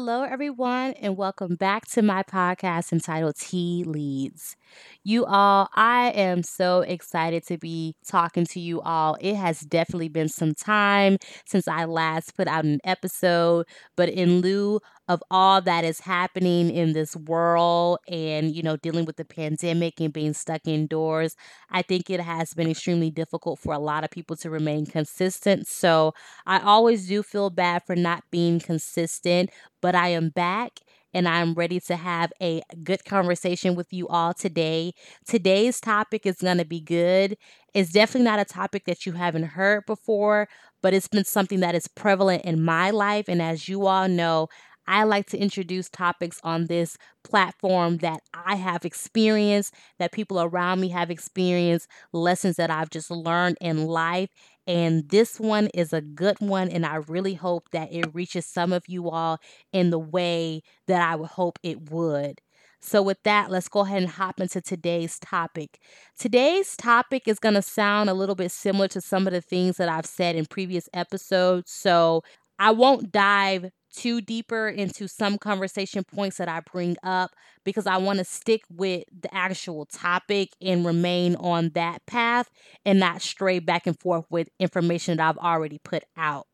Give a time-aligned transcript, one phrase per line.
[0.00, 4.56] Hello, everyone, and welcome back to my podcast entitled Tea Leads.
[5.02, 9.16] You all, I am so excited to be talking to you all.
[9.18, 14.42] It has definitely been some time since I last put out an episode, but in
[14.42, 14.78] lieu
[15.08, 20.00] of all that is happening in this world and, you know, dealing with the pandemic
[20.00, 21.34] and being stuck indoors,
[21.70, 25.66] I think it has been extremely difficult for a lot of people to remain consistent.
[25.66, 26.12] So
[26.46, 29.48] I always do feel bad for not being consistent,
[29.80, 30.80] but I am back
[31.12, 34.92] and I'm ready to have a good conversation with you all today.
[35.26, 37.36] Today's topic is going to be good.
[37.74, 40.48] It's definitely not a topic that you haven't heard before,
[40.82, 43.26] but it's been something that is prevalent in my life.
[43.28, 44.48] And as you all know,
[44.90, 50.80] I like to introduce topics on this platform that I have experienced, that people around
[50.80, 54.30] me have experienced, lessons that I've just learned in life.
[54.66, 56.68] And this one is a good one.
[56.70, 59.38] And I really hope that it reaches some of you all
[59.72, 62.40] in the way that I would hope it would.
[62.82, 65.78] So, with that, let's go ahead and hop into today's topic.
[66.18, 69.76] Today's topic is going to sound a little bit similar to some of the things
[69.76, 71.70] that I've said in previous episodes.
[71.70, 72.22] So,
[72.58, 77.32] I won't dive too deeper into some conversation points that I bring up
[77.64, 82.50] because I want to stick with the actual topic and remain on that path
[82.84, 86.46] and not stray back and forth with information that I've already put out.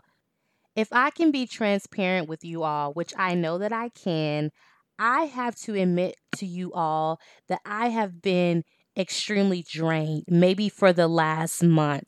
[0.75, 4.51] If I can be transparent with you all, which I know that I can,
[4.99, 8.65] I have to admit to you all that I have been
[8.97, 12.05] extremely drained, maybe for the last month.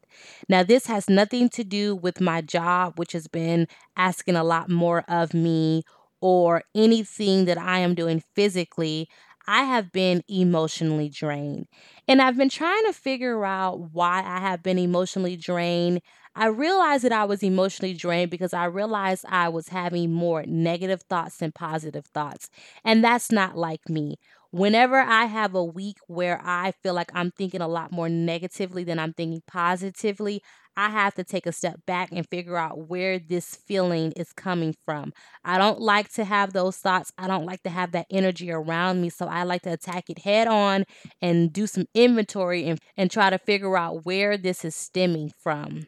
[0.48, 4.70] Now, this has nothing to do with my job, which has been asking a lot
[4.70, 5.82] more of me,
[6.20, 9.08] or anything that I am doing physically.
[9.46, 11.66] I have been emotionally drained.
[12.06, 16.00] And I've been trying to figure out why I have been emotionally drained.
[16.34, 21.02] I realized that I was emotionally drained because I realized I was having more negative
[21.08, 22.50] thoughts than positive thoughts.
[22.84, 24.16] And that's not like me
[24.50, 28.84] whenever I have a week where I feel like I'm thinking a lot more negatively
[28.84, 30.42] than I'm thinking positively,
[30.76, 34.74] I have to take a step back and figure out where this feeling is coming
[34.84, 35.12] from.
[35.44, 37.12] I don't like to have those thoughts.
[37.18, 39.10] I don't like to have that energy around me.
[39.10, 40.84] So I like to attack it head on
[41.20, 45.86] and do some inventory and, and try to figure out where this is stemming from.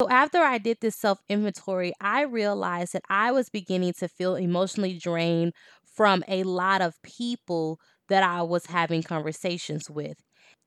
[0.00, 4.34] So, after I did this self inventory, I realized that I was beginning to feel
[4.34, 5.52] emotionally drained
[5.94, 10.16] from a lot of people that I was having conversations with.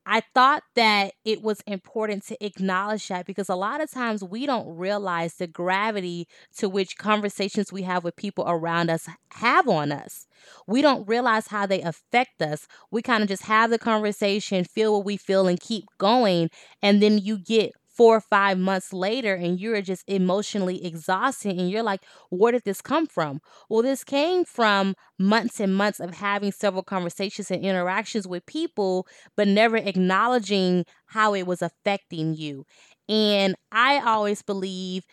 [0.07, 4.45] I thought that it was important to acknowledge that because a lot of times we
[4.45, 9.91] don't realize the gravity to which conversations we have with people around us have on
[9.91, 10.27] us.
[10.67, 12.67] We don't realize how they affect us.
[12.91, 16.49] We kind of just have the conversation, feel what we feel, and keep going.
[16.83, 21.69] And then you get four or five months later and you're just emotionally exhausted and
[21.69, 23.39] you're like, where did this come from?
[23.69, 29.07] Well, this came from months and months of having several conversations and interactions with people,
[29.37, 32.65] but never acknowledging how it was affecting you.
[33.07, 35.05] And I always believe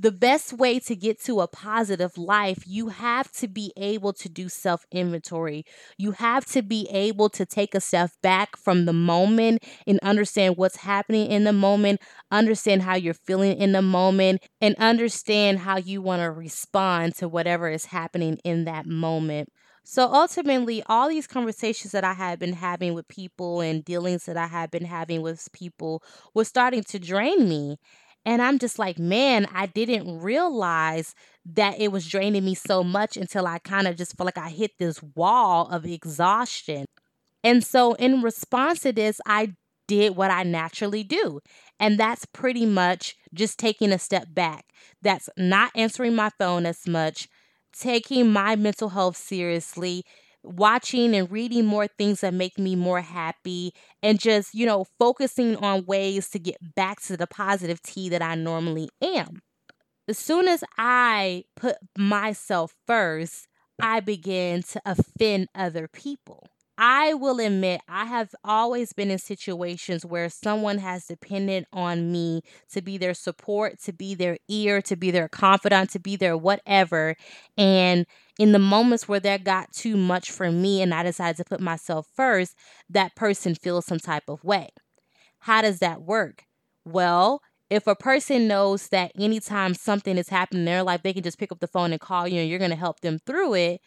[0.00, 4.28] the best way to get to a positive life, you have to be able to
[4.30, 5.64] do self inventory.
[5.98, 10.56] You have to be able to take a step back from the moment and understand
[10.56, 12.00] what's happening in the moment,
[12.30, 17.28] understand how you're feeling in the moment, and understand how you want to respond to
[17.28, 19.50] whatever is happening in that moment.
[19.84, 24.36] So ultimately, all these conversations that I had been having with people and dealings that
[24.36, 26.02] I had been having with people
[26.34, 27.78] was starting to drain me.
[28.24, 31.14] And I'm just like, man, I didn't realize
[31.46, 34.50] that it was draining me so much until I kind of just felt like I
[34.50, 36.84] hit this wall of exhaustion.
[37.42, 39.54] And so, in response to this, I
[39.88, 41.40] did what I naturally do.
[41.78, 44.66] And that's pretty much just taking a step back.
[45.02, 47.28] That's not answering my phone as much,
[47.72, 50.04] taking my mental health seriously,
[50.42, 53.72] watching and reading more things that make me more happy
[54.02, 58.22] and just, you know, focusing on ways to get back to the positive T that
[58.22, 59.42] I normally am.
[60.08, 63.48] As soon as I put myself first,
[63.80, 66.48] I begin to offend other people.
[66.82, 72.40] I will admit, I have always been in situations where someone has depended on me
[72.72, 76.38] to be their support, to be their ear, to be their confidant, to be their
[76.38, 77.16] whatever.
[77.58, 78.06] And
[78.38, 81.60] in the moments where that got too much for me and I decided to put
[81.60, 82.56] myself first,
[82.88, 84.70] that person feels some type of way.
[85.40, 86.44] How does that work?
[86.84, 91.22] Well, if a person knows that anytime something is happening in their life, they can
[91.22, 93.54] just pick up the phone and call you and you're going to help them through
[93.54, 93.80] it,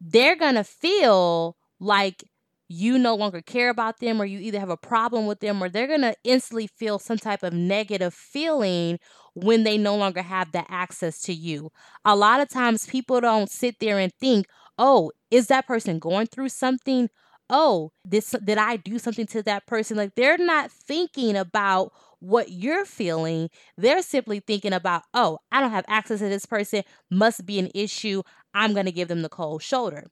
[0.00, 2.24] they're going to feel like
[2.68, 5.68] you no longer care about them or you either have a problem with them or
[5.68, 8.98] they're going to instantly feel some type of negative feeling
[9.34, 11.70] when they no longer have that access to you.
[12.04, 14.46] A lot of times people don't sit there and think,
[14.78, 17.08] "Oh, is that person going through something?
[17.48, 22.50] Oh, this did I do something to that person?" Like they're not thinking about what
[22.50, 23.48] you're feeling.
[23.76, 27.70] They're simply thinking about, "Oh, I don't have access to this person, must be an
[27.74, 28.22] issue.
[28.54, 30.06] I'm going to give them the cold shoulder."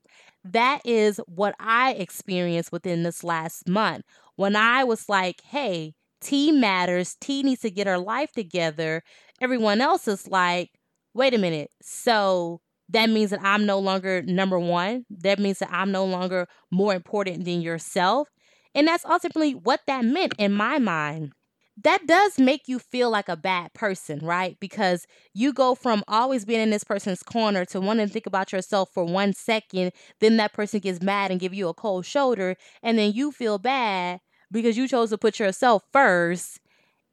[0.44, 4.04] That is what I experienced within this last month
[4.36, 7.16] when I was like, "Hey, T matters.
[7.20, 9.02] T needs to get her life together.
[9.40, 10.70] Everyone else is like,
[11.14, 11.70] wait a minute.
[11.82, 15.04] So that means that I'm no longer number one.
[15.10, 18.28] That means that I'm no longer more important than yourself.
[18.74, 21.32] And that's ultimately what that meant in my mind.
[21.84, 24.56] That does make you feel like a bad person, right?
[24.58, 28.52] Because you go from always being in this person's corner to wanting to think about
[28.52, 32.56] yourself for one second, then that person gets mad and give you a cold shoulder,
[32.82, 34.20] and then you feel bad
[34.50, 36.58] because you chose to put yourself first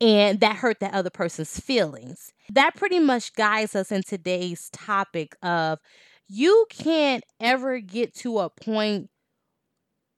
[0.02, 2.34] and that hurt that other person's feelings.
[2.54, 5.80] That pretty much guides us in today's topic of
[6.28, 9.10] you can't ever get to a point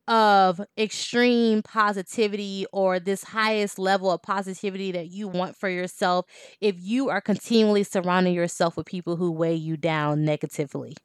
[0.08, 6.26] of extreme positivity or this highest level of positivity that you want for yourself
[6.62, 10.96] if you are continually surrounding yourself with people who weigh you down negatively.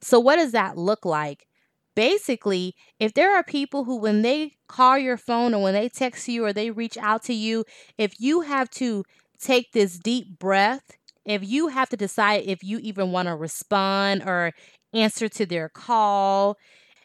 [0.00, 1.46] So, what does that look like?
[1.94, 6.26] basically, if there are people who, when they call your phone or when they text
[6.26, 7.64] you or they reach out to you,
[7.98, 9.04] if you have to
[9.38, 10.92] take this deep breath,
[11.26, 14.52] if you have to decide if you even want to respond or
[14.94, 16.56] answer to their call,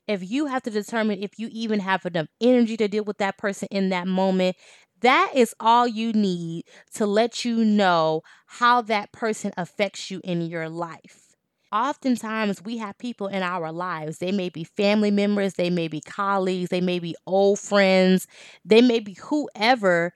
[0.08, 3.38] if you have to determine if you even have enough energy to deal with that
[3.38, 4.56] person in that moment,
[5.02, 6.66] that is all you need
[6.96, 11.28] to let you know how that person affects you in your life
[11.72, 14.20] oftentimes we have people in our lives.
[14.20, 18.28] They may be family members, they may be colleagues, they may be old friends,
[18.64, 20.14] they may be whoever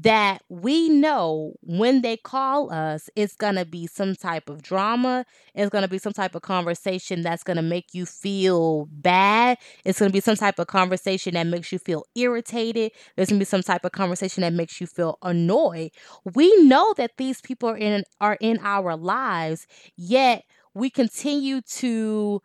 [0.00, 5.24] that we know when they call us, it's going to be some type of drama.
[5.54, 9.58] It's going to be some type of conversation that's going to make you feel bad.
[9.84, 12.92] It's going to be some type of conversation that makes you feel irritated.
[13.16, 15.90] There's going to be some type of conversation that makes you feel annoyed.
[16.34, 19.66] We know that these people are in are in our lives,
[19.96, 22.40] yet we continue to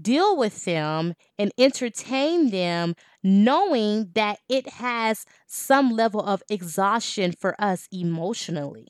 [0.00, 7.54] deal with them and entertain them, knowing that it has some level of exhaustion for
[7.60, 8.88] us emotionally.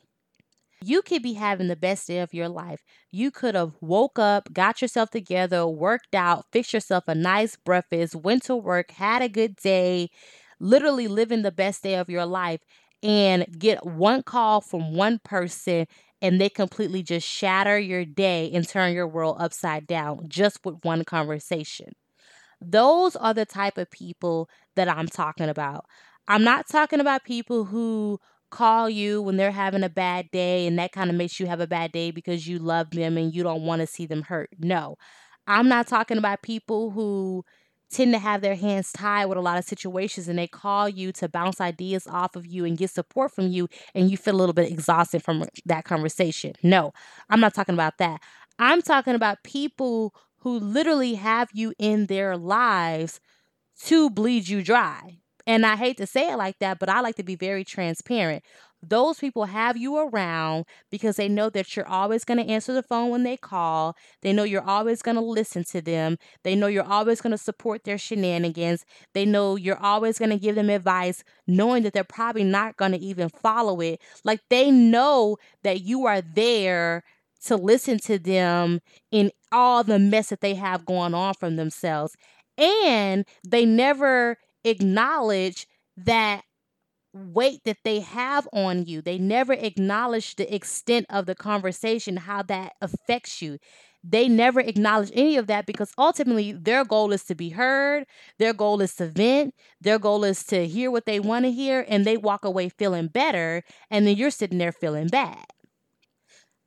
[0.84, 2.80] You could be having the best day of your life.
[3.12, 8.16] You could have woke up, got yourself together, worked out, fixed yourself a nice breakfast,
[8.16, 10.10] went to work, had a good day,
[10.58, 12.60] literally living the best day of your life,
[13.02, 15.86] and get one call from one person
[16.22, 20.76] and they completely just shatter your day and turn your world upside down just with
[20.84, 21.92] one conversation.
[22.60, 25.86] Those are the type of people that I'm talking about.
[26.28, 28.20] I'm not talking about people who
[28.50, 31.60] call you when they're having a bad day and that kind of makes you have
[31.60, 34.50] a bad day because you love them and you don't want to see them hurt.
[34.58, 34.96] No.
[35.46, 37.44] I'm not talking about people who
[37.92, 41.12] tend to have their hands tied with a lot of situations and they call you
[41.12, 44.38] to bounce ideas off of you and get support from you and you feel a
[44.38, 46.52] little bit exhausted from that conversation.
[46.62, 46.92] No,
[47.30, 48.20] I'm not talking about that.
[48.58, 53.20] I'm talking about people who literally have you in their lives
[53.84, 55.18] to bleed you dry.
[55.46, 58.44] And I hate to say it like that, but I like to be very transparent.
[58.82, 62.82] Those people have you around because they know that you're always going to answer the
[62.82, 63.96] phone when they call.
[64.22, 66.18] They know you're always going to listen to them.
[66.42, 68.84] They know you're always going to support their shenanigans.
[69.14, 72.92] They know you're always going to give them advice, knowing that they're probably not going
[72.92, 74.00] to even follow it.
[74.24, 77.04] Like they know that you are there
[77.44, 82.16] to listen to them in all the mess that they have going on from themselves.
[82.58, 86.42] And they never acknowledge that
[87.12, 89.02] weight that they have on you.
[89.02, 93.58] They never acknowledge the extent of the conversation, how that affects you.
[94.04, 98.06] They never acknowledge any of that because ultimately their goal is to be heard,
[98.38, 101.84] their goal is to vent, their goal is to hear what they want to hear,
[101.88, 105.44] and they walk away feeling better, and then you're sitting there feeling bad.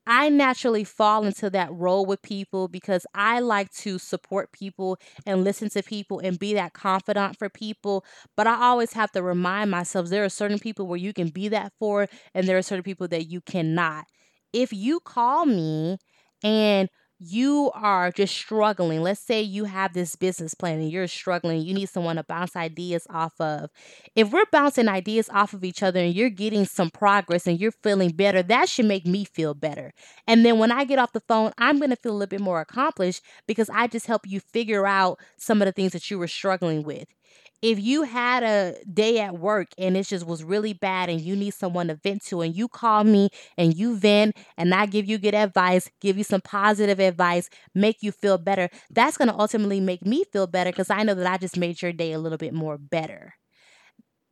[0.07, 5.43] I naturally fall into that role with people because I like to support people and
[5.43, 8.05] listen to people and be that confidant for people.
[8.38, 11.47] But I always have to remind myself there are certain people where you can be
[11.50, 14.05] that for, and there are certain people that you cannot.
[14.53, 15.97] If you call me
[16.43, 21.62] and you are just struggling, let's say you have this business plan and you're struggling,
[21.62, 23.69] you need someone to bounce ideas off of.
[24.15, 27.72] If we're bouncing ideas off of each other and you're getting some progress and you're
[27.72, 29.93] feeling better, that should make me feel better.
[30.27, 32.41] And then when I get off the phone, I'm going to feel a little bit
[32.41, 36.19] more accomplished because I just help you figure out some of the things that you
[36.19, 37.07] were struggling with
[37.62, 41.36] if you had a day at work and it just was really bad and you
[41.36, 45.08] need someone to vent to and you call me and you vent and I give
[45.08, 49.39] you good advice, give you some positive advice, make you feel better, that's going to
[49.39, 52.20] ultimately make me feel better because I know that I just made your day a
[52.20, 53.34] little bit more better.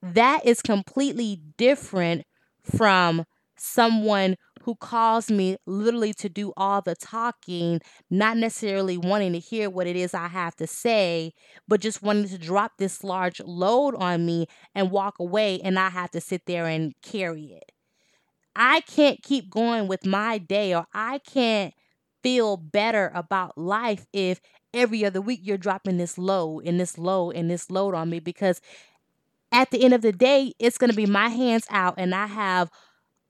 [0.01, 2.23] That is completely different
[2.63, 3.25] from
[3.57, 9.69] someone who calls me literally to do all the talking, not necessarily wanting to hear
[9.69, 11.33] what it is I have to say,
[11.67, 15.89] but just wanting to drop this large load on me and walk away, and I
[15.89, 17.71] have to sit there and carry it.
[18.55, 21.73] I can't keep going with my day, or I can't
[22.21, 24.39] feel better about life if
[24.73, 28.19] every other week you're dropping this load and this load and this load on me
[28.19, 28.61] because
[29.51, 32.27] at the end of the day, it's going to be my hands out and I
[32.27, 32.69] have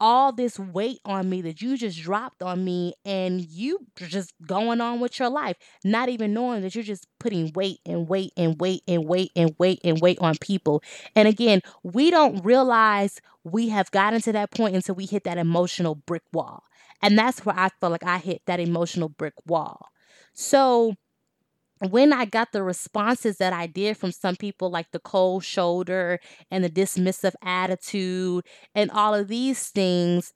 [0.04, 4.82] all this weight on me that you just dropped on me and you just going
[4.82, 5.56] on with your life,
[5.86, 9.56] not even knowing that you're just putting weight and weight and weight and weight and
[9.58, 10.84] weight and weight on people.
[11.16, 15.38] And again, we don't realize we have gotten to that point until we hit that
[15.38, 16.64] emotional brick wall.
[17.02, 19.88] And that's where I feel like I hit that emotional brick wall.
[20.34, 20.96] So
[21.92, 26.20] when I got the responses that I did from some people, like the cold shoulder
[26.52, 30.34] and the dismissive attitude and all of these things,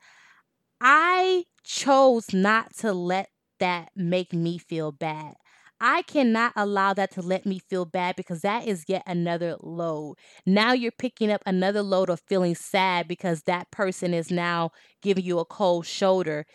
[0.81, 5.35] I chose not to let that make me feel bad.
[5.79, 10.15] I cannot allow that to let me feel bad because that is yet another load.
[10.45, 14.71] Now you're picking up another load of feeling sad because that person is now
[15.03, 16.45] giving you a cold shoulder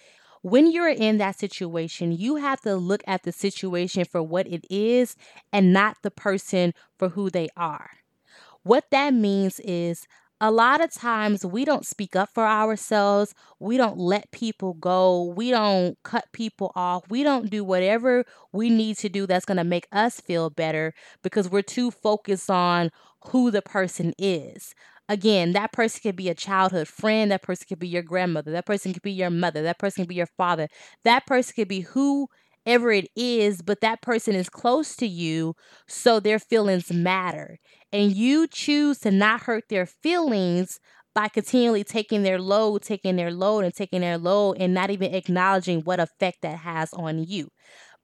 [0.43, 4.65] when you're in that situation, you have to look at the situation for what it
[4.71, 5.17] is
[5.53, 7.91] and not the person for who they are.
[8.65, 10.07] What that means is
[10.41, 13.33] a lot of times we don't speak up for ourselves.
[13.61, 15.23] We don't let people go.
[15.37, 17.05] We don't cut people off.
[17.09, 20.95] We don't do whatever we need to do that's going to make us feel better
[21.23, 22.91] because we're too focused on
[23.29, 24.75] who the person is.
[25.09, 27.30] Again, that person could be a childhood friend.
[27.30, 28.50] That person could be your grandmother.
[28.52, 29.62] That person could be your mother.
[29.62, 30.68] That person could be your father.
[31.04, 35.54] That person could be whoever it is, but that person is close to you,
[35.87, 37.59] so their feelings matter.
[37.92, 40.78] And you choose to not hurt their feelings
[41.14, 45.14] by continually taking their load, taking their load, and taking their load, and not even
[45.14, 47.49] acknowledging what effect that has on you.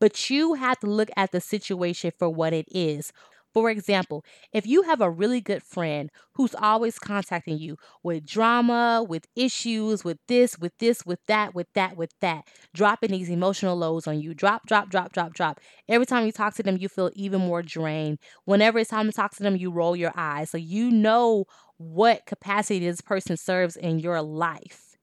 [0.01, 3.13] But you have to look at the situation for what it is.
[3.55, 9.05] For example, if you have a really good friend who's always contacting you with drama,
[9.09, 13.77] with issues, with this, with this, with that, with that, with that, dropping these emotional
[13.77, 15.61] loads on you, drop, drop, drop, drop, drop.
[15.89, 18.19] Every time you talk to them, you feel even more drained.
[18.45, 20.51] Whenever it's time to talk to them, you roll your eyes.
[20.51, 21.47] So you know
[21.79, 24.97] what capacity this person serves in your life.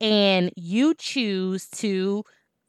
[0.00, 2.24] And you choose to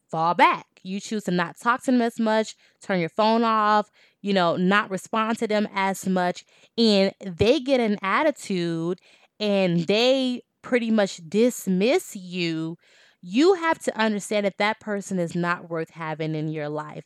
[0.10, 0.68] fall back.
[0.84, 3.90] You choose to not talk to them as much, turn your phone off,
[4.24, 6.46] you know, not respond to them as much.
[6.80, 9.00] And they get an attitude
[9.40, 12.78] and they pretty much dismiss you.
[13.22, 17.06] You have to understand that that person is not worth having in your life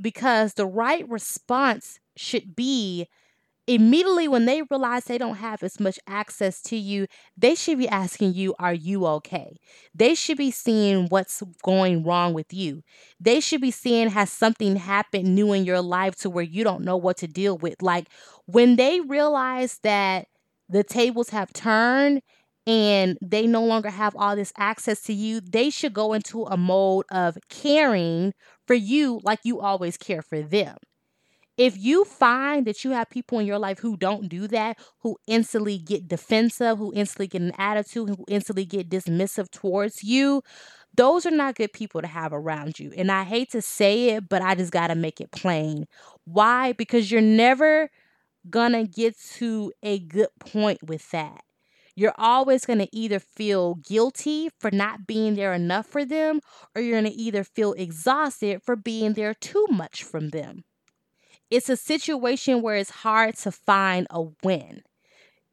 [0.00, 3.08] because the right response should be
[3.66, 7.06] immediately when they realize they don't have as much access to you,
[7.36, 9.56] they should be asking you, Are you okay?
[9.94, 12.82] They should be seeing what's going wrong with you.
[13.20, 16.84] They should be seeing, Has something happened new in your life to where you don't
[16.84, 17.82] know what to deal with?
[17.82, 18.08] Like
[18.46, 20.26] when they realize that
[20.68, 22.22] the tables have turned
[22.66, 26.56] and they no longer have all this access to you, they should go into a
[26.56, 28.32] mode of caring
[28.66, 30.76] for you like you always care for them
[31.56, 35.16] if you find that you have people in your life who don't do that, who
[35.26, 40.42] instantly get defensive, who instantly get an attitude, who instantly get dismissive towards you,
[40.96, 42.92] those are not good people to have around you.
[42.96, 45.86] And I hate to say it, but I just got to make it plain.
[46.24, 46.72] Why?
[46.72, 47.90] Because you're never
[48.50, 51.42] gonna get to a good point with that.
[51.96, 56.40] You're always to either feel guilty for not being there enough for them,
[56.74, 60.64] or you're to either feel exhausted for being there too much from them
[61.54, 64.82] it's a situation where it's hard to find a win.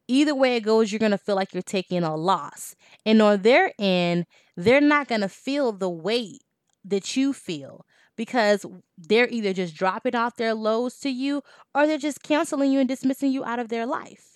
[0.07, 2.75] Either way it goes, you're going to feel like you're taking a loss.
[3.05, 4.25] And on their end,
[4.57, 6.43] they're not going to feel the weight
[6.83, 7.85] that you feel
[8.17, 8.65] because
[8.97, 11.43] they're either just dropping off their lows to you
[11.75, 14.30] or they're just canceling you and dismissing you out of their life.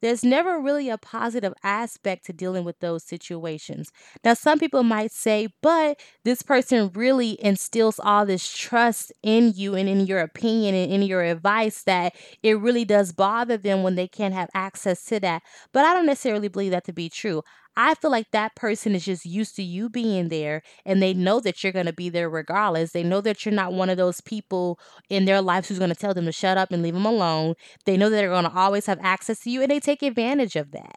[0.00, 3.90] There's never really a positive aspect to dealing with those situations.
[4.24, 9.74] Now, some people might say, but this person really instills all this trust in you
[9.74, 13.94] and in your opinion and in your advice that it really does bother them when
[13.96, 15.42] they can't have access to that.
[15.72, 17.42] But I don't necessarily believe that to be true.
[17.80, 21.38] I feel like that person is just used to you being there and they know
[21.40, 22.90] that you're going to be there regardless.
[22.90, 25.96] They know that you're not one of those people in their lives who's going to
[25.96, 27.54] tell them to shut up and leave them alone.
[27.86, 30.56] They know that they're going to always have access to you and they take advantage
[30.56, 30.96] of that.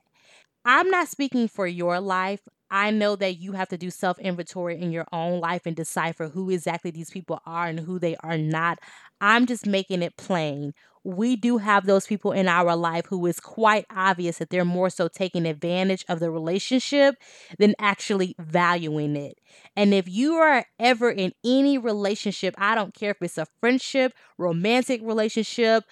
[0.66, 2.42] I'm not speaking for your life.
[2.72, 6.30] I know that you have to do self inventory in your own life and decipher
[6.30, 8.80] who exactly these people are and who they are not.
[9.20, 10.74] I'm just making it plain
[11.04, 14.88] we do have those people in our life who is quite obvious that they're more
[14.92, 17.16] so taking advantage of the relationship
[17.58, 19.36] than actually valuing it.
[19.76, 24.14] And if you are ever in any relationship, I don't care if it's a friendship,
[24.38, 25.86] romantic relationship,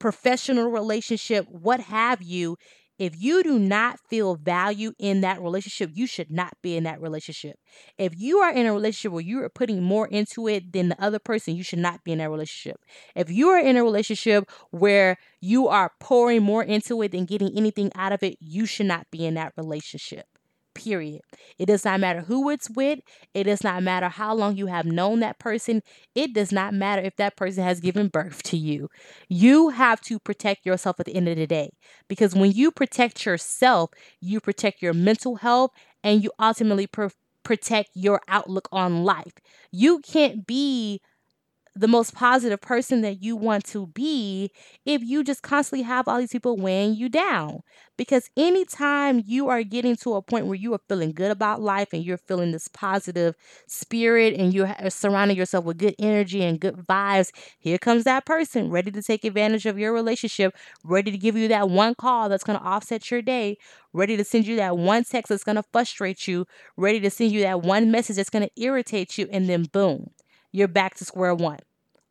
[0.00, 2.56] professional relationship, what have you,
[2.98, 7.00] if you do not feel value in that relationship, you should not be in that
[7.00, 7.58] relationship.
[7.98, 11.02] If you are in a relationship where you are putting more into it than the
[11.02, 12.80] other person, you should not be in that relationship.
[13.14, 17.56] If you are in a relationship where you are pouring more into it than getting
[17.56, 20.26] anything out of it, you should not be in that relationship
[20.76, 21.22] period.
[21.58, 23.00] It does not matter who it's with.
[23.34, 25.82] It does not matter how long you have known that person.
[26.14, 28.88] It does not matter if that person has given birth to you.
[29.28, 31.70] You have to protect yourself at the end of the day
[32.08, 33.90] because when you protect yourself,
[34.20, 35.72] you protect your mental health
[36.04, 37.08] and you ultimately pr-
[37.42, 39.32] protect your outlook on life.
[39.70, 41.00] You can't be
[41.76, 44.50] the most positive person that you want to be
[44.86, 47.60] if you just constantly have all these people weighing you down.
[47.98, 51.88] Because anytime you are getting to a point where you are feeling good about life
[51.92, 53.34] and you're feeling this positive
[53.66, 58.70] spirit and you're surrounding yourself with good energy and good vibes, here comes that person
[58.70, 62.44] ready to take advantage of your relationship, ready to give you that one call that's
[62.44, 63.58] going to offset your day,
[63.92, 67.32] ready to send you that one text that's going to frustrate you, ready to send
[67.32, 70.10] you that one message that's going to irritate you, and then boom
[70.56, 71.58] you're back to square one.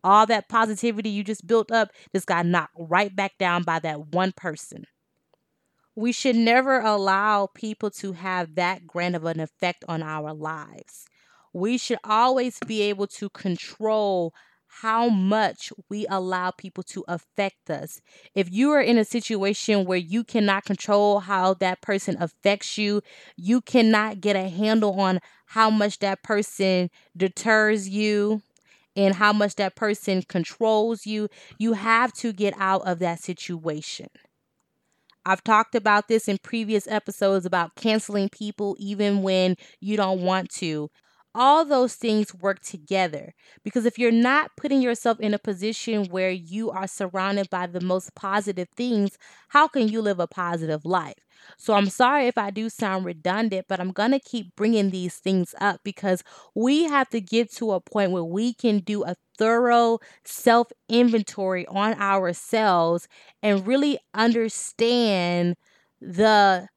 [0.05, 4.13] All that positivity you just built up just got knocked right back down by that
[4.13, 4.85] one person.
[5.95, 11.05] We should never allow people to have that grand of an effect on our lives.
[11.53, 14.33] We should always be able to control
[14.81, 18.01] how much we allow people to affect us.
[18.33, 23.01] If you are in a situation where you cannot control how that person affects you,
[23.37, 28.41] you cannot get a handle on how much that person deters you
[28.95, 31.27] and how much that person controls you,
[31.57, 34.07] you have to get out of that situation.
[35.25, 40.49] I've talked about this in previous episodes about canceling people even when you don't want
[40.51, 40.89] to
[41.37, 46.29] all those things work together because if you're not putting yourself in a position where
[46.31, 49.17] you are surrounded by the most positive things,
[49.49, 51.24] how can you live a positive life?
[51.57, 55.15] So I'm sorry if I do sound redundant, but I'm going to keep bringing these
[55.17, 56.23] things up because
[56.55, 61.65] we have to get to a point where we can do a thorough self inventory
[61.67, 63.07] on ourselves
[63.43, 65.55] and really understand
[66.01, 66.67] the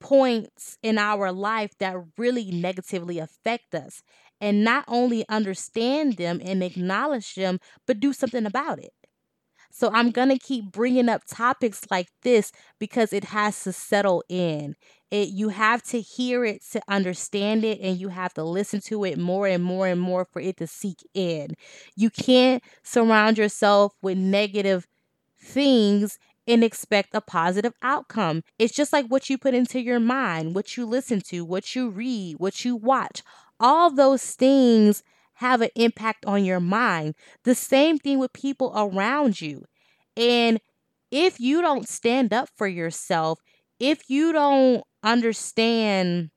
[0.00, 4.02] points in our life that really negatively affect us
[4.40, 8.92] and not only understand them and acknowledge them, but do something about it.
[9.70, 14.24] So I'm going to keep bringing up topics like this because it has to settle
[14.28, 14.74] in.
[15.10, 19.04] It you have to hear it to understand it and you have to listen to
[19.04, 21.54] it more and more and more for it to seek in.
[21.96, 24.86] You can't surround yourself with negative
[25.40, 28.42] things and expect a positive outcome.
[28.58, 31.90] It's just like what you put into your mind, what you listen to, what you
[31.90, 33.22] read, what you watch.
[33.60, 35.02] All those things
[35.38, 37.14] have an impact on your mind.
[37.44, 39.64] The same thing with people around you.
[40.16, 40.60] And
[41.10, 43.40] if you don't stand up for yourself,
[43.80, 46.30] if you don't understand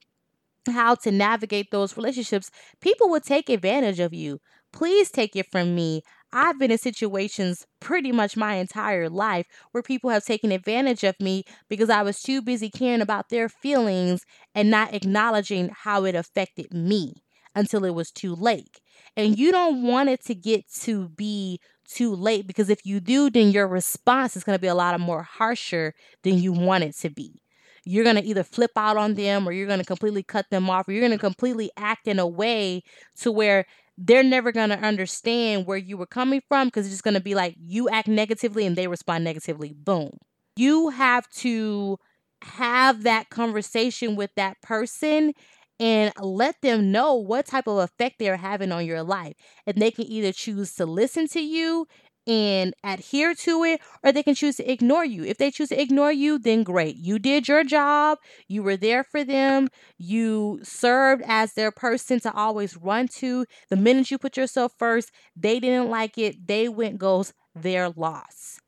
[0.68, 4.40] how to navigate those relationships, people will take advantage of you.
[4.74, 6.02] Please take it from me.
[6.34, 11.16] I've been in situations pretty much my entire life where people have taken advantage of
[11.20, 16.16] me because I was too busy caring about their feelings and not acknowledging how it
[16.16, 17.16] affected me
[17.56, 18.81] until it was too late.
[19.18, 23.30] And you don't want it to get to be too late because if you do,
[23.30, 25.94] then your response is going to be a lot of more harsher
[26.24, 27.42] than you want it to be.
[27.84, 30.70] You're going to either flip out on them or you're going to completely cut them
[30.70, 32.84] off or you're going to completely act in a way
[33.18, 33.66] to where
[33.98, 37.20] they're never going to understand where you were coming from because it's just going to
[37.20, 39.74] be like you act negatively and they respond negatively.
[39.74, 40.12] Boom.
[40.56, 41.98] You have to
[42.44, 45.34] have that conversation with that person
[45.82, 49.34] and let them know what type of effect they're having on your life.
[49.68, 51.88] And they can either choose to listen to you
[52.28, 55.24] and adhere to it, or they can choose to ignore you.
[55.24, 56.96] If they choose to ignore you, then great.
[56.98, 62.34] You did your job, you were there for them, you served as their person to
[62.34, 63.48] always run to.
[63.72, 68.61] The minute you put yourself first, they didn't like it, they went ghost, their loss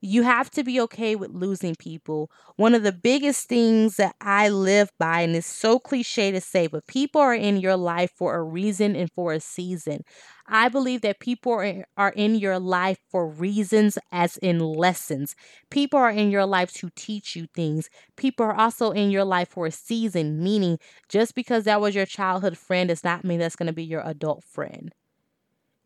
[0.00, 2.30] you have to be okay with losing people.
[2.56, 6.66] One of the biggest things that I live by, and it's so cliche to say,
[6.66, 10.02] but people are in your life for a reason and for a season.
[10.46, 15.34] I believe that people are, are in your life for reasons, as in lessons.
[15.70, 17.88] People are in your life to teach you things.
[18.16, 20.78] People are also in your life for a season, meaning
[21.08, 24.02] just because that was your childhood friend does not mean that's going to be your
[24.06, 24.92] adult friend.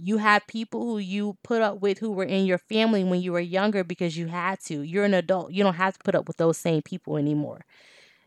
[0.03, 3.33] You have people who you put up with who were in your family when you
[3.33, 4.83] were younger because you had to.
[4.83, 5.53] You're an adult.
[5.53, 7.65] You don't have to put up with those same people anymore.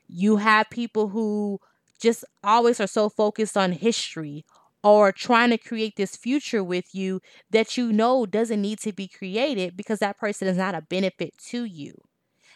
[0.08, 1.60] You have people who
[2.00, 4.46] just always are so focused on history
[4.84, 9.08] or trying to create this future with you that you know doesn't need to be
[9.08, 11.94] created because that person is not a benefit to you.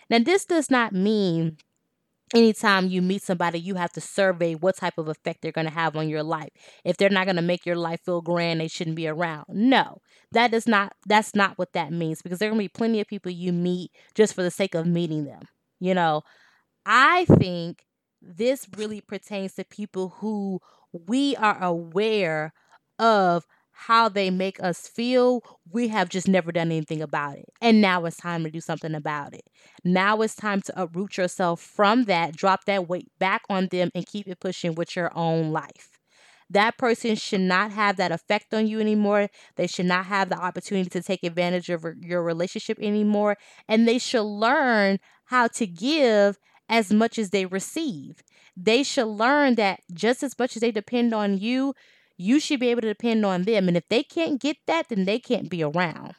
[0.10, 1.58] Now, this does not mean
[2.34, 5.74] anytime you meet somebody, you have to survey what type of effect they're going to
[5.74, 6.50] have on your life.
[6.84, 9.46] If they're not going to make your life feel grand, they shouldn't be around.
[9.50, 12.78] No, that is not, that's not what that means because there are going to be
[12.78, 15.42] plenty of people you meet just for the sake of meeting them.
[15.80, 16.24] You know,
[16.86, 17.86] I think
[18.22, 20.60] this really pertains to people who
[20.92, 22.54] we are aware
[23.00, 23.46] of
[23.80, 27.46] how they make us feel, we have just never done anything about it.
[27.62, 29.44] And now it's time to do something about it.
[29.84, 34.06] Now it's time to uproot yourself from that, drop that weight back on them, and
[34.06, 36.00] keep it pushing with your own life.
[36.50, 39.30] That person should not have that effect on you anymore.
[39.58, 43.38] They should not have the opportunity to take advantage of your relationship anymore.
[43.68, 48.24] And they should learn how to give as much as they receive.
[48.56, 51.74] They should learn that just as much as they depend on you,
[52.17, 53.67] you should be able to depend on them.
[53.67, 56.15] And if they can't get that, then they can't be around.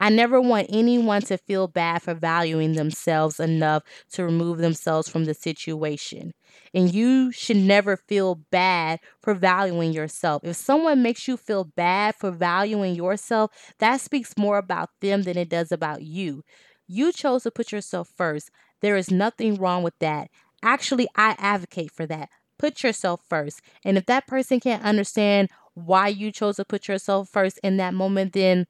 [0.00, 5.24] I never want anyone to feel bad for valuing themselves enough to remove themselves from
[5.24, 6.32] the situation.
[6.74, 10.42] And you should never feel bad for valuing yourself.
[10.44, 15.38] If someone makes you feel bad for valuing yourself, that speaks more about them than
[15.38, 16.42] it does about you.
[16.86, 18.50] You chose to put yourself first.
[18.80, 20.28] There is nothing wrong with that.
[20.62, 22.28] Actually, I advocate for that.
[22.64, 23.60] Put yourself first.
[23.84, 27.92] And if that person can't understand why you chose to put yourself first in that
[27.92, 28.66] moment, then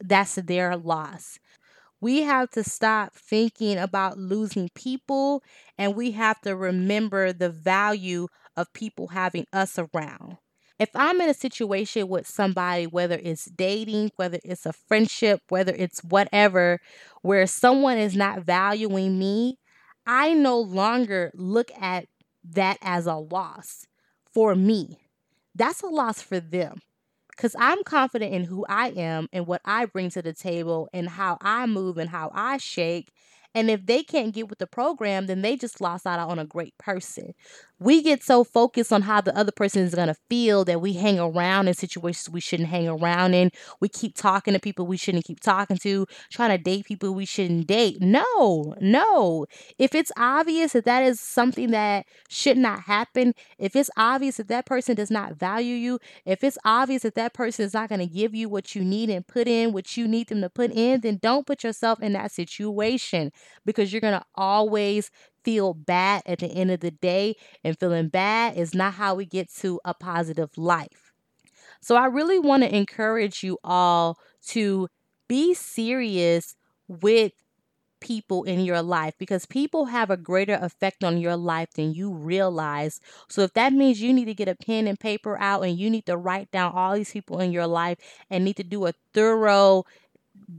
[0.00, 1.38] that's their loss.
[2.00, 5.42] We have to stop thinking about losing people
[5.76, 10.38] and we have to remember the value of people having us around.
[10.78, 15.74] If I'm in a situation with somebody, whether it's dating, whether it's a friendship, whether
[15.76, 16.80] it's whatever,
[17.20, 19.58] where someone is not valuing me,
[20.06, 22.06] I no longer look at
[22.44, 23.86] that as a loss
[24.32, 24.98] for me.
[25.54, 26.80] That's a loss for them
[27.30, 31.08] because I'm confident in who I am and what I bring to the table and
[31.08, 33.12] how I move and how I shake.
[33.54, 36.44] And if they can't get with the program, then they just lost out on a
[36.44, 37.32] great person.
[37.78, 40.94] We get so focused on how the other person is going to feel that we
[40.94, 43.50] hang around in situations we shouldn't hang around in.
[43.80, 47.26] We keep talking to people we shouldn't keep talking to, trying to date people we
[47.26, 47.98] shouldn't date.
[48.00, 49.46] No, no.
[49.78, 54.48] If it's obvious that that is something that should not happen, if it's obvious that
[54.48, 58.00] that person does not value you, if it's obvious that that person is not going
[58.00, 60.70] to give you what you need and put in what you need them to put
[60.72, 63.30] in, then don't put yourself in that situation
[63.64, 65.10] because you're going to always
[65.44, 67.36] feel bad at the end of the day.
[67.62, 71.12] And feeling bad is not how we get to a positive life.
[71.80, 74.88] So I really want to encourage you all to
[75.28, 76.56] be serious
[76.88, 77.32] with
[78.00, 82.12] people in your life because people have a greater effect on your life than you
[82.12, 83.00] realize.
[83.28, 85.88] So if that means you need to get a pen and paper out and you
[85.88, 87.98] need to write down all these people in your life
[88.30, 89.84] and need to do a thorough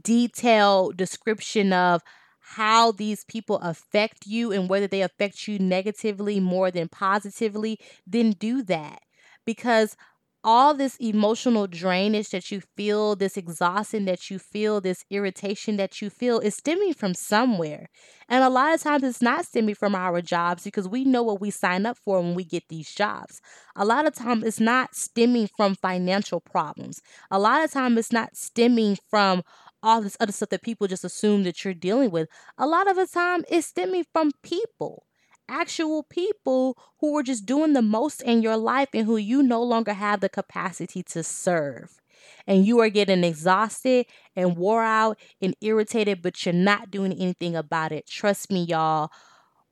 [0.02, 2.02] detailed description of
[2.50, 8.30] how these people affect you and whether they affect you negatively more than positively, then
[8.30, 9.00] do that.
[9.44, 9.96] Because
[10.44, 16.00] all this emotional drainage that you feel, this exhaustion that you feel, this irritation that
[16.00, 17.88] you feel is stemming from somewhere.
[18.28, 21.40] And a lot of times it's not stemming from our jobs because we know what
[21.40, 23.40] we sign up for when we get these jobs.
[23.74, 27.02] A lot of times it's not stemming from financial problems.
[27.28, 29.42] A lot of times it's not stemming from
[29.86, 32.28] all this other stuff that people just assume that you're dealing with.
[32.58, 35.06] A lot of the time, it's stemming from people,
[35.48, 39.62] actual people who are just doing the most in your life and who you no
[39.62, 42.00] longer have the capacity to serve.
[42.46, 47.54] And you are getting exhausted and wore out and irritated, but you're not doing anything
[47.56, 48.06] about it.
[48.06, 49.10] Trust me, y'all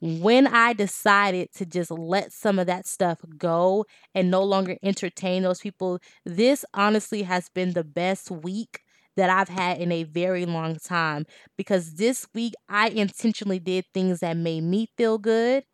[0.01, 5.43] when I decided to just let some of that stuff go and no longer entertain
[5.43, 8.81] those people, this honestly has been the best week
[9.17, 14.21] that I've had in a very long time because this week I intentionally did things
[14.21, 15.65] that made me feel good.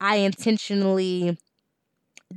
[0.00, 1.38] I intentionally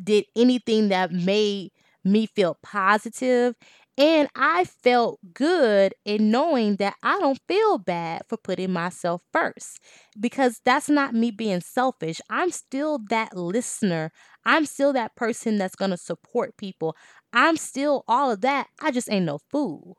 [0.04, 1.72] did anything that made
[2.04, 3.56] me feel positive
[3.98, 9.80] and I felt good in knowing that I don't feel bad for putting myself first
[10.20, 12.20] because that's not me being selfish.
[12.30, 14.12] I'm still that listener.
[14.46, 16.96] I'm still that person that's going to support people.
[17.34, 18.68] I'm still all of that.
[18.82, 19.98] I just ain't no fool.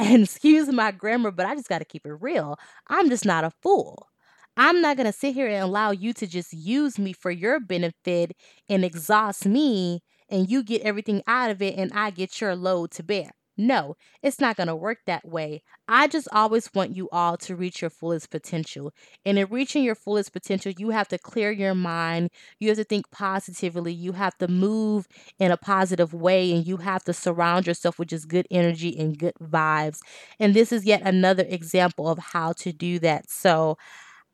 [0.12, 2.56] And excuse my grammar, but I just got to keep it real.
[2.88, 4.08] I'm just not a fool.
[4.56, 7.60] I'm not going to sit here and allow you to just use me for your
[7.60, 8.32] benefit
[8.68, 12.90] and exhaust me and you get everything out of it and I get your load
[12.92, 13.30] to bear.
[13.62, 15.62] No, it's not going to work that way.
[15.86, 18.92] I just always want you all to reach your fullest potential.
[19.26, 22.30] And in reaching your fullest potential, you have to clear your mind.
[22.58, 23.92] You have to think positively.
[23.92, 25.06] You have to move
[25.38, 26.52] in a positive way.
[26.52, 29.98] And you have to surround yourself with just good energy and good vibes.
[30.38, 33.28] And this is yet another example of how to do that.
[33.28, 33.76] So,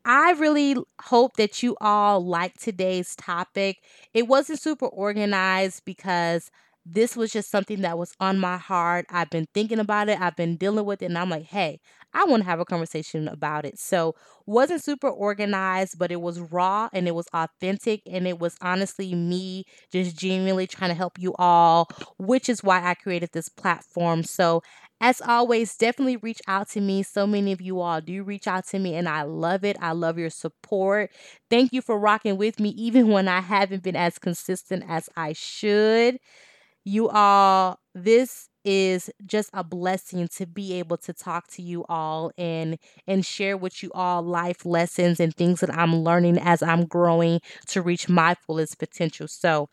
[0.05, 3.79] I really hope that you all like today's topic.
[4.15, 6.51] It wasn't super organized because
[6.89, 9.07] this was just something that was on my heart.
[9.11, 11.81] I've been thinking about it, I've been dealing with it, and I'm like, hey,
[12.15, 13.79] I want to have a conversation about it.
[13.79, 14.15] So,
[14.47, 19.13] wasn't super organized, but it was raw and it was authentic and it was honestly
[19.15, 24.23] me just genuinely trying to help you all, which is why I created this platform.
[24.23, 24.63] So,
[25.01, 27.03] as always, definitely reach out to me.
[27.03, 29.77] So many of you all do reach out to me, and I love it.
[29.81, 31.11] I love your support.
[31.51, 35.33] Thank you for rocking with me, even when I haven't been as consistent as I
[35.35, 36.19] should.
[36.89, 42.33] You all, this is just a blessing to be able to talk to you all
[42.39, 46.87] and and share with you all life lessons and things that I'm learning as I'm
[46.87, 49.29] growing to reach my fullest potential.
[49.29, 49.69] So,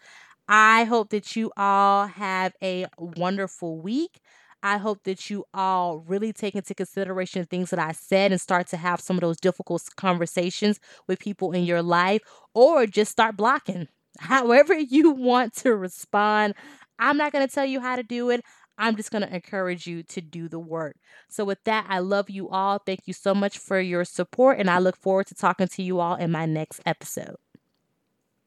[0.48, 4.20] I hope that you all have a wonderful week.
[4.64, 8.68] I hope that you all really take into consideration things that I said and start
[8.70, 12.22] to have some of those difficult conversations with people in your life
[12.54, 13.88] or just start blocking.
[14.20, 16.54] However, you want to respond,
[17.00, 18.42] I'm not going to tell you how to do it.
[18.78, 20.96] I'm just going to encourage you to do the work.
[21.30, 22.80] So, with that, I love you all.
[22.80, 26.00] Thank you so much for your support, and I look forward to talking to you
[26.00, 27.36] all in my next episode.